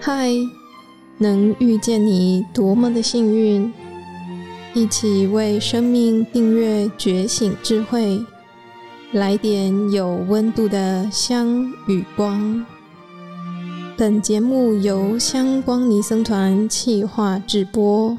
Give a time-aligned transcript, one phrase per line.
[0.00, 0.30] 嗨，
[1.18, 3.72] 能遇见你多么的幸运！
[4.72, 8.24] 一起为生命订阅觉醒智慧，
[9.12, 12.64] 来点有温度的香与光。
[13.96, 18.16] 本节目由香光尼僧团企划制播。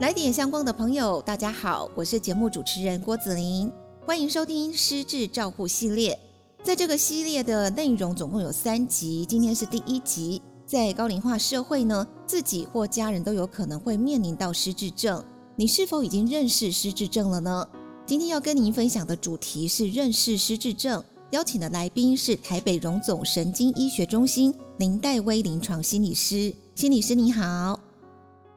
[0.00, 3.70] 来点香光的朋友，大家好，我是节目主持人郭子林。
[4.06, 6.16] 欢迎收听失智照护系列，
[6.62, 10.40] 在这个系列的内容总共有三集，今天是第一集。
[10.64, 15.24] 在高龄化社会呢，自己或家人都有可能会面临到失智症，
[15.56, 17.68] 你是否已经认识失智症了呢？
[18.06, 27.80] 今天要跟您分享的主题是认识失智症，邀请的来宾是台北荣总神经医学中心林黛薇临床心理师，心理师你好，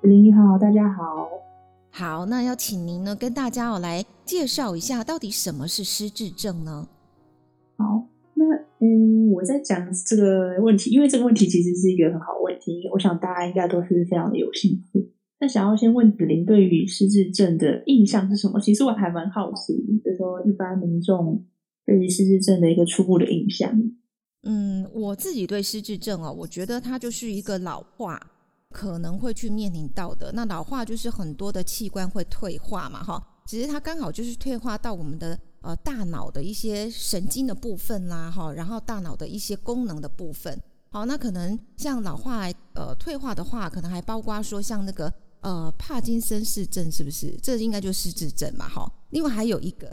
[0.01, 1.27] 林你好，大家好。
[1.99, 6.87] 好，那要请您呢跟大家哦来介绍一下，到底什么是失智症呢？
[7.75, 8.45] 好，那
[8.79, 15.11] 嗯，我在讲这个问题，因为这个问题其实是一个很好问题，我想大家应该都是非常的有兴趣。
[15.41, 18.61] 那想要先问子玲，对于失智症的印象是什么？
[18.61, 21.45] 其实我还蛮好奇，就是说一般民众
[21.85, 23.77] 对于失智症的一个初步的印象。
[24.43, 28.17] 嗯，我自己对失智症哦，我觉得它就是一个老化。
[28.75, 40.57] 可能会去面临到的那老化就是很多的器官会退化嘛，哈，只是它刚好就是退化到我们的呃大脑的一些神经的部分啦，哈，然后大脑的一些功能的部分，
[40.91, 45.11] 好，那可能像老化呃退化的话，可能还包括说像那个
[45.41, 47.35] 呃帕金森氏症是不是？
[47.41, 48.89] 这应该就是失智症嘛，哈。
[49.09, 49.89] 另外还有一个，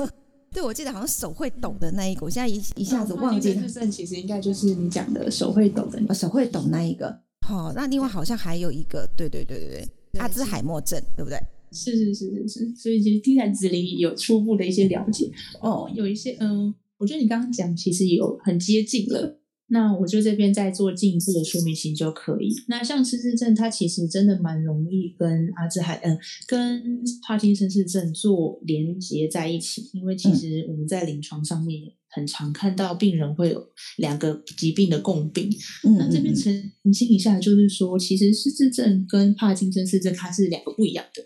[0.52, 3.54] 对我记得好像手会抖的那一个，我现在一一下子忘记。
[3.54, 7.22] 帕金森症其实应该就是你讲的手会抖的，手会抖那一个。
[7.46, 11.38] 好，那另外好像还有一个，对对对对对，阿兹海默症，对不对？
[11.70, 15.30] 是是是是是，所以其实听起来子林有初步的一些了解。
[15.60, 22.54] 哦，有一些嗯，我觉得你刚刚讲其实有很接近了，那我就这边再做进一步的说明其实就可以。
[22.68, 31.92] 那像失智症，它其实真的蛮容易跟阿兹海嗯跟帕金森氏症做连接在一起，因为其实我们在临床上面。
[32.10, 33.68] 很常看到病人会有
[33.98, 35.50] 两个疾病的共病，
[35.82, 36.50] 那这边澄
[36.90, 41.22] 清一下，就是说，其实失智症跟帕金森氏症它是两个不一样的。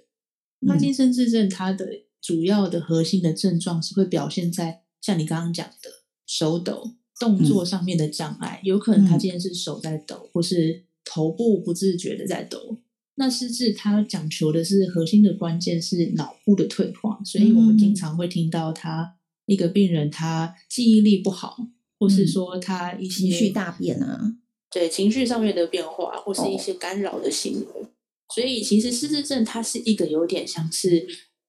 [0.66, 1.88] 帕金森氏症它的
[2.20, 5.88] 主要的核心的症状是会表现在像你刚刚讲的
[6.26, 12.78] 手抖、动作上面的障碍，有可能他今天是手在抖，或是头部不自觉的在抖。
[13.16, 19.16] 那失智它讲求的是核心的关键是脑部的退化，所以我们经常会听到他。
[19.46, 21.56] 一个病人他记忆力不好，
[21.98, 24.36] 或是说他一些情绪大变啊，
[24.70, 27.86] 对情绪上面的变化，或是一些干扰的行为。
[28.32, 31.06] 所以其实失智症它是一个有点像是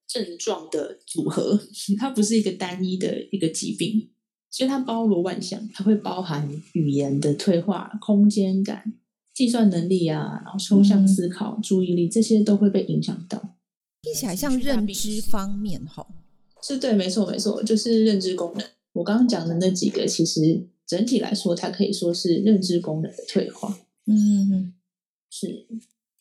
[0.08, 1.58] 症状的组合，
[1.98, 4.10] 它不是一个单一的一个疾病，
[4.54, 8.94] 所以它包罗万象，它会包含语言的退化、空间感、
[9.34, 13.42] 计算能力啊，然后抽象思考、注意力这些都会被影响到。
[14.04, 16.06] 听起来像认知方面哈。
[16.62, 18.64] 是对，没错，没错，就是认知功能。
[18.92, 23.76] 我刚刚讲的那几个，其实整体来说，它可以说是认知功能的退化。
[24.06, 24.76] 嗯，
[25.32, 25.68] 是。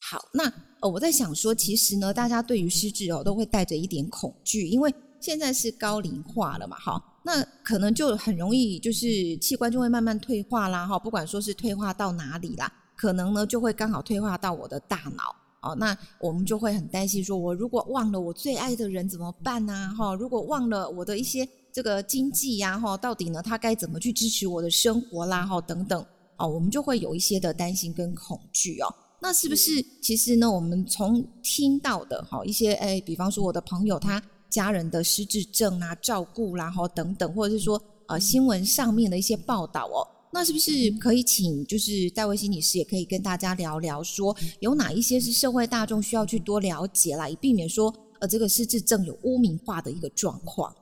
[0.00, 0.50] 好，那
[0.80, 15.36] 呃，我在想说，其实呢，大家对于失智哦，都会带着一点恐惧，因为现在是高龄化了嘛，哈，那可能就很容易就是器官就会慢慢退化啦，哈，不管说是退化到哪里啦，可能呢就会刚好退化到我的大脑。
[15.60, 19.94] 哦，那我们就会很担心，说我如果忘了我最爱的人怎么办呢？
[19.96, 25.46] 哈，如果忘了我的一些这个经济呀，哈，到底呢他该怎么去支持我的生活啦？
[25.46, 26.04] 哈，等等，
[26.36, 28.92] 哦，我们就会有一些的担心跟恐惧哦。
[29.20, 29.70] 那是不是
[30.02, 34.20] 其实呢，我们从听到的哈一些，哎，比方说我的朋友他
[34.52, 40.06] 家人的失智症啊，照顾啦，哈，等等，或者是说呃新闻上面的一些报道哦。
[40.34, 40.70] 那是不是
[41.00, 50.74] 可以请就是戴维心理师也可以跟大家聊聊，说有哪一些是社会大众需要去多了解啦，以避免说呃这个失智症有污名化的一个状况。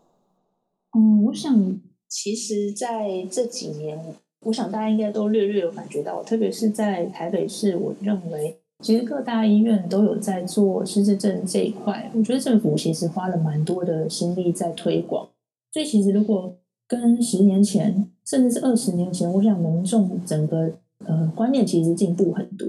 [0.96, 12.10] 嗯，我想其实在这几年，我想大家应该都略略有感觉到，特别是在台北市，我认为其实各大医院都有在做失智症这一块。
[12.14, 15.28] 我觉得政府其实花了蛮多的心力在推广，
[15.72, 16.56] 所以其实如果
[16.86, 18.06] 跟十年前。
[18.26, 20.70] 甚至是二十年前，我想民众整个
[21.04, 22.68] 呃观念其实进步很多。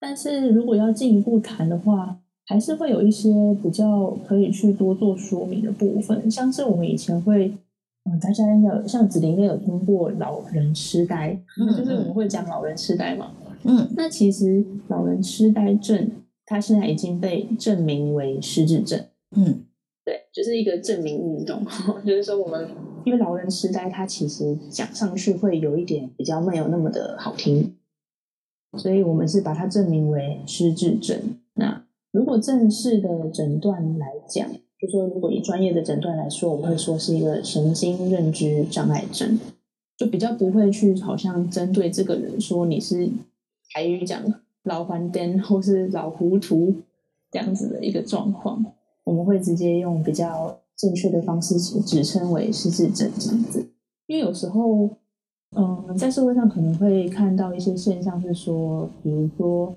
[0.00, 6.28] 但是如果要进一步谈的话，还是会有一些比较可以去多做说明的部分。
[6.28, 7.54] 像是我们以前会，
[8.10, 13.30] 嗯，大家应该像子林应该有听过老人痴呆，就是我们会讲老人痴呆嘛。
[13.64, 16.10] 嗯，那其实老人痴呆症，
[16.46, 19.06] 它现在已经被证明为失智症。
[19.36, 19.64] 嗯，
[20.04, 21.62] 对，就是一个证明运动，
[22.06, 22.68] 就是说我们。
[23.04, 27.76] 因为老人痴呆，它其实讲上去会有一点比较没有那么的好听，
[28.76, 31.18] 所以我们是把它证明为失智症。
[31.54, 34.46] 那如果正式的诊断来讲，
[34.78, 39.38] 就说如果以专业的诊断来说，我们会说是一个神经认知障碍症，
[39.96, 43.08] 就比较不会去好像针对这个人说你是
[43.72, 44.22] 台语讲
[44.62, 46.74] 老黄灯或是老糊涂
[47.30, 48.64] 这样子的一个状况，
[49.04, 53.68] 我们会直接用比较正确的方式指称为失智症这样子。
[54.06, 54.88] 因为有时候，
[55.56, 59.76] 嗯，在社会上可能会看到一些现象是说，比如说，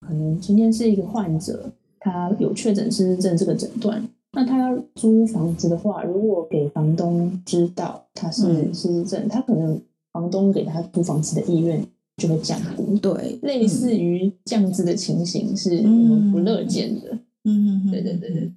[0.00, 1.72] 可能今天是一个患者。
[2.00, 9.82] 他有确诊失智症这个诊断，那他要租房子的话，如果给房东知道他是失智症，他可能
[10.12, 11.84] 房东给他租房子的意愿
[12.18, 12.98] 就会降低。
[12.98, 17.18] 对，类似于这样子的情形是我们不乐见的。
[17.44, 18.52] 嗯嗯，对对对对。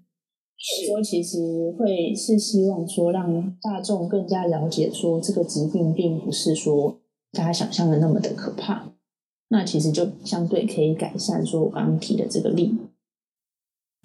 [0.86, 7.00] 说其实会是希望说让大众更加了解，说这个疾病并不是说
[7.31, 8.92] 大家想象的那么的可怕，
[9.48, 12.78] 那其实就相对可以改善说我刚刚提的这个例。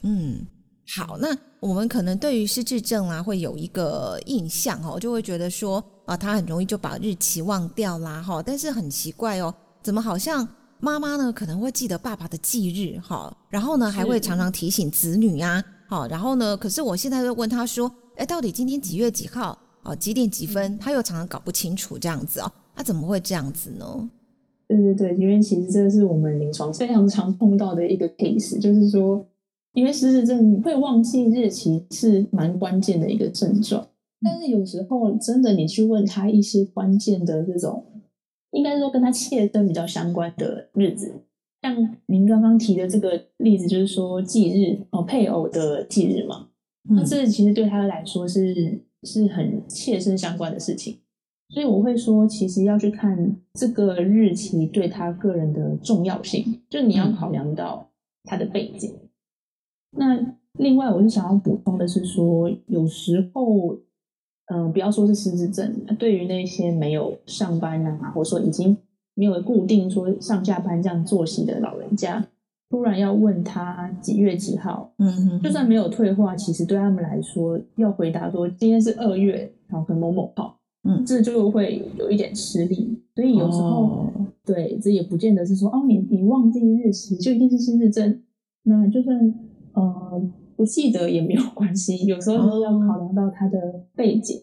[0.03, 0.47] 嗯，
[0.89, 8.41] 好，那我们可能对于失智症啊，会有一个印象哦，就会觉得说啊，他很容易就把日期忘掉啦，哈。
[8.41, 9.53] 但是很奇怪哦，
[9.83, 10.47] 怎么好像
[10.79, 19.59] 妈妈呢可能会记得爸爸的忌日，哈，然后呢还会常常提醒子女呀，好，然后呢，可是我现在就问他说，哎，到底今天几月几号？
[19.83, 20.79] 哦，几点几分？
[20.79, 24.09] 他又常常搞不清楚这样子哦，他怎么会这样子呢？
[24.69, 29.27] 对对对，因为其实这个是我们临床非常常碰到的一个 case，就是说。
[29.77, 33.87] 因为失智症会忘记日期是蛮关键的一个症状，
[34.23, 37.85] 但是有时候真的你去问他一些关键的这种，
[38.53, 41.13] 应该说跟他切身比较相关的日子，
[41.61, 46.49] 像您刚刚提的这个例子，就是说忌日哦，配偶的忌日嘛，
[46.89, 51.01] 那这其实对他来说是是很切身相关的事情，
[51.51, 57.91] 所以我会说，其实要去看这个日期对他个人的重要性，就你要考量到
[58.25, 58.95] 他的背景。
[59.93, 63.77] 那另外，我是想要补充的是说，有时候，
[64.47, 68.77] 嗯，不要说是失智症，对于那些没有上班啊，或者说已经
[69.15, 72.27] 没有固定说上下班这样作息的老人家，
[72.71, 82.99] 突然要问他几月几号，嗯，就算没有退化，其实对他们来说，要回答说今天是二月，然后跟某某号，嗯，这就会有一点吃力。
[83.15, 84.11] 所以有时候，
[84.43, 88.23] 对，这也不见得是说，哦，你你忘记日期就一定是失智症，
[88.63, 89.35] 那就算。
[89.77, 90.23] 呃，
[90.57, 93.59] 不记得也没有关系，有时候是要考量到他的
[93.95, 94.43] 背景。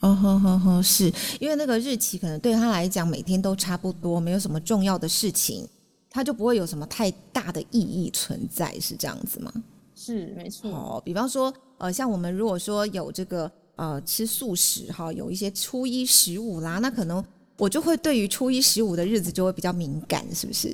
[0.00, 5.66] 哦呵呵呵，是因为那个日期可能对他来讲每天都差不多，没有什么重要的事情，
[6.08, 9.52] 他就不会有什么太大的意义存在，是这样子吗？
[9.96, 10.70] 是没错。
[10.70, 17.24] 哦，比方说，呃，像我们如果说有这个呃吃素食哈，有一些初一十五啦，那可能
[17.56, 20.72] 我就会对于初一十五的日子就会比较敏感，是不是？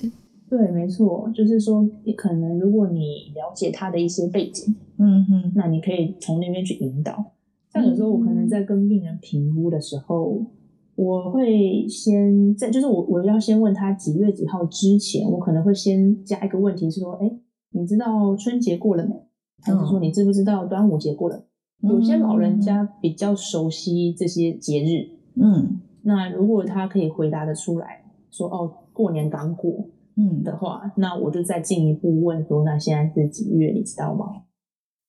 [0.57, 1.85] 对，没错，就是说，
[2.17, 7.33] 可能如果你了解他的一些背景，嗯哼，那你可以从那边去引导。
[7.73, 10.47] 像有时候我可能在跟病人评估的时候，
[10.95, 17.37] 我会先在，就是我我要先问他几月几号之前，我可能会先加一个问题，是说，哎，
[17.73, 19.13] 你知道春节过了没？
[19.61, 21.45] 还是说你知不知道端午节过了？
[21.83, 29.89] 有些老人家比较熟悉这些节日，嗯，那如果他可以回答的出来，说，哦，过年刚过。
[30.17, 33.73] 嗯的话，那我就再进一步问说，那现在是几月？
[33.73, 34.27] 你知道吗？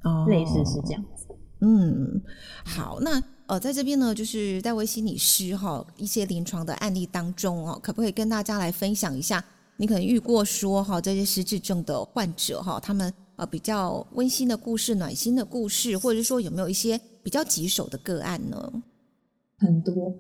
[0.04, 1.28] 哦，类似是这样子。
[1.62, 2.22] 嗯，
[2.66, 9.44] 好，那呃，在这边呢，就是戴维心理师哈，一些临床的案例当中哦，可不可以跟大家来分享一下？
[9.78, 18.84] 你可能遇过说哈，这些失智症的患者哈，他们呃比较温馨的故事、暖心的故事，或者是说有没有一些比较棘手的个案呢？
[19.58, 20.16] 很多。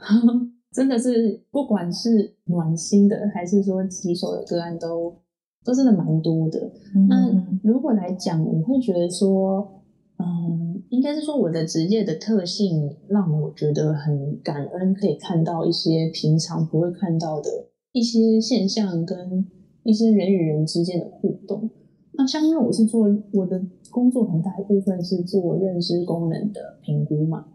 [0.75, 5.15] 真的是，不管是暖心的，还是说棘手的个案，都
[5.63, 6.70] 都真的蛮多的。
[7.08, 9.82] 那如果来讲，我会觉得说，
[10.17, 17.50] 嗯，应该是说我的职业的特性，让我觉得很感恩，可以看到一些平常不会看到的
[17.94, 19.48] 一些现象，跟
[19.84, 21.70] 一些人与人之间的互动。
[22.17, 27.46] 那像因为我是做我的工作，很大一部分是做认知功能的评估嘛。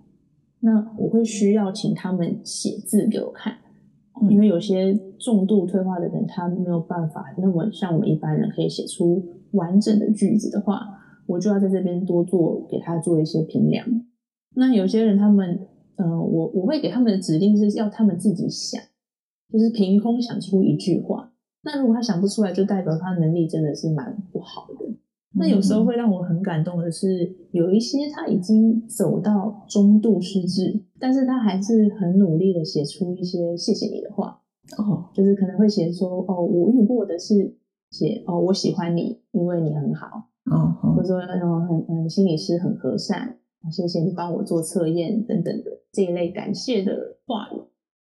[0.60, 3.54] 那我会需要请他们写字给我看，
[4.28, 10.86] 因为有些重度退化的人，他没有办法那么像我们一般人可以写出完整的句子的话，
[11.26, 13.86] 我就要在这边多做给他做一些评量。
[14.54, 18.82] 那有些人他们，呃，我我会给他们的指令是要他们自己想，
[19.52, 21.32] 就是凭空想出一句话。
[21.62, 24.86] 那如果他想不出来，就代表他能力真的是蛮不好的。
[25.36, 34.40] 那有时候会让我很感动的是，有一些他已经走到中度失智，但是他还是很努力的写出一些谢谢你的话。
[34.78, 37.56] 哦，就是可能会写说，哦，我遇过的是
[37.90, 40.28] 写，哦，我喜欢你，因为你很好。
[40.50, 43.36] 哦，或者说那种很嗯，心理师很和善，
[43.70, 47.60] 谢谢你帮我做测验等等的这一类感谢的话语。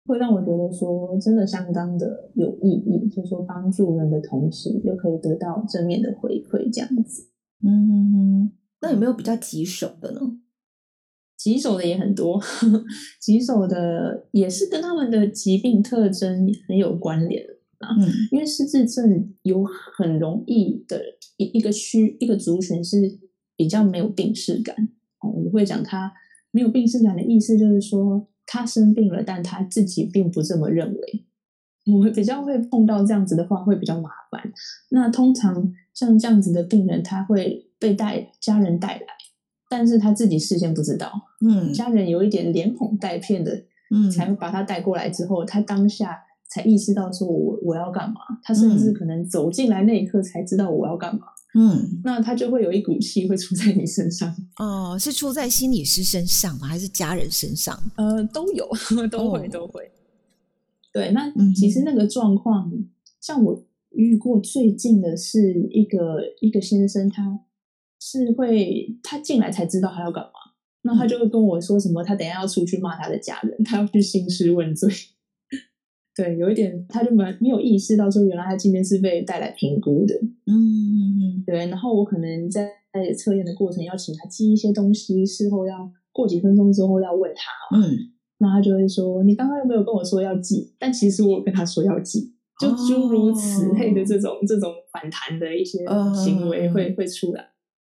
[0.08, 7.28] 会让我觉得说，真的相当的有意义，就是说帮助人的同时，又可以得到正面的回馈，这样子。
[7.62, 8.52] 嗯，
[8.82, 10.20] 那有没有比较棘手的呢？
[11.38, 12.42] 棘手的也很多，
[13.20, 17.46] 棘手的也是跟他们的疾病特征很有关联
[17.80, 17.96] 啊。
[18.00, 21.02] 嗯，因为失智症有很容易的
[21.38, 23.20] 一一个区一个族群是
[23.56, 24.76] 比较没有病视感。
[25.20, 26.12] 哦，我们会讲他
[26.52, 28.28] 没有病视感的意思，就是说。
[28.50, 31.26] 他生病了，但他自己并不这么认为。
[31.86, 34.54] 我们比较会碰到这样子的话，会比较麻烦。
[34.92, 39.06] 那通常像这样子的病人，他会被带家人带来，
[39.70, 41.12] 但是他自己事先不知道。
[41.46, 46.18] 嗯，家人有一点连哄带骗的，嗯，才会把他带过来之后，他当下
[46.50, 48.16] 才意识到说我我要干嘛。
[48.44, 51.28] 他甚至可能走进来那一刻才知道我要干嘛。
[51.54, 56.68] 嗯，那他就会有一股气会出在你身上 哦，是出在心理师身上吗？
[56.68, 57.80] 还是家人身上？
[57.96, 58.70] 呃，都有，
[59.10, 59.90] 都会，都会。
[60.94, 62.72] 对，那其实那个状况，
[63.22, 67.40] 像我遇过最近的是一个一个先生，他
[68.00, 70.32] 是会他进来才知道他要干嘛，
[70.84, 74.90] 那他就会跟我说什么，他等下要出去骂他的家人，他要去兴师问罪。
[76.16, 80.16] 对，有一点，他就没没有意识到说，原来他今天是被带来评估的。
[80.46, 81.68] 嗯，对。
[81.68, 87.78] 然后我可能在在测验的过程要请他记一些东西，事后要过几分钟之后要问他。
[87.78, 95.86] 嗯，那他就会说：“你刚刚有没有跟我说要记？”但其实我跟他说要记，就诸如此类的这种这种反弹的一些
[96.16, 97.46] 行为会会出来。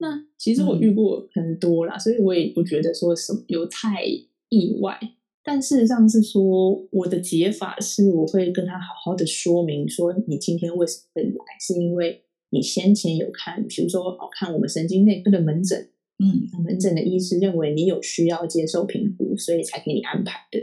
[0.02, 4.04] 那其实我遇过很多啦，所以我也不觉得说什么有太
[4.50, 5.00] 意外。
[5.44, 20.60] 但事实上是说，我的解法是，我会跟他好好的说明，说你今天为什么会来，是因为你先前有看，比如说哦，看我们神经内科的门诊，嗯，门诊的医师认为你有需要接受评估，所以才给你安排的。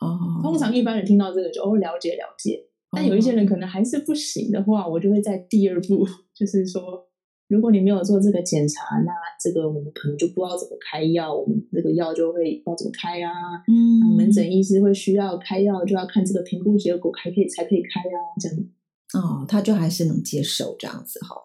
[0.00, 7.08] 哦，通常一般人听到这个就哦了解了解，但有一些人可能还是不行的话，我就会在第二步，就是说。
[7.52, 13.30] 如果你没有做这个检查，那这个我们可能就不知道怎么开药，我们这个药就会不知道怎么开啊。
[13.68, 18.58] 嗯，门诊医师会需要开药，就要看这个评估结果，还可以才可以开啊，这样。
[19.12, 21.36] 哦，他就还是能接受这样子哈。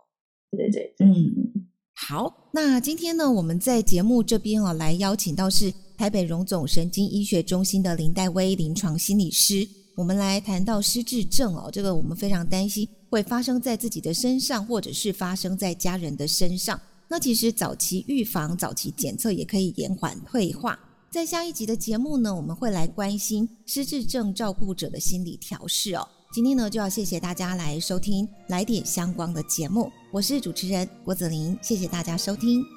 [0.51, 12.87] 对对对，嗯，好，那今天呢，我们在节目这边啊，来邀请到是台北荣总神经医学中心的林黛薇临床心理师，我们来谈到失智症哦，这个我们非常担心。
[13.09, 16.79] 会发生在自己的身上，或者是发生在家人的身上。
[17.07, 20.77] 那其实早期预防、早期检测也可以延缓退化。
[21.09, 26.07] 在下一集的节目呢，我们会来关心失智症照顾者的心理调试哦。
[26.31, 29.91] 今天呢，就要谢谢大家来收听《来点相关的节目。
[30.11, 32.76] 我是主持人郭子林，谢谢大家收听。